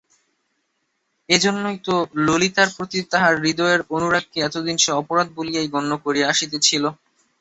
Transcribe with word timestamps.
এইজন্যই 1.29 1.77
তো 1.87 1.95
ললিতার 2.25 2.69
প্রতি 2.75 2.99
তাহার 3.11 3.33
হৃদয়ের 3.41 3.81
অনুরাগকে 3.95 4.37
এতদিন 4.41 4.75
সে 4.77 4.91
অপরাধ 5.01 5.27
বলিয়াই 5.37 5.71
গণ্য 5.73 5.91
করিয়া 6.05 6.29
আসিতেছিল। 6.33 6.83